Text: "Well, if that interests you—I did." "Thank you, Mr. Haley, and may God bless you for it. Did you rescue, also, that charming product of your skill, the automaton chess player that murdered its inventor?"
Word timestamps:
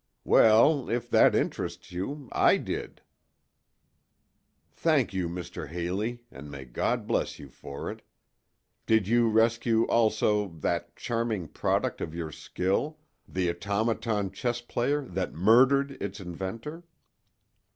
"Well, 0.23 0.89
if 0.89 1.11
that 1.11 1.35
interests 1.35 1.91
you—I 1.91 2.57
did." 2.57 3.01
"Thank 4.71 5.13
you, 5.13 5.29
Mr. 5.29 5.67
Haley, 5.67 6.23
and 6.31 6.49
may 6.49 6.65
God 6.65 7.05
bless 7.05 7.37
you 7.37 7.49
for 7.49 7.91
it. 7.91 8.01
Did 8.87 9.07
you 9.07 9.29
rescue, 9.29 9.83
also, 9.85 10.47
that 10.47 10.95
charming 10.95 11.49
product 11.49 12.01
of 12.01 12.15
your 12.15 12.31
skill, 12.31 12.97
the 13.27 13.47
automaton 13.47 14.31
chess 14.31 14.59
player 14.59 15.03
that 15.03 15.33
murdered 15.35 15.91
its 16.01 16.19
inventor?" 16.19 16.83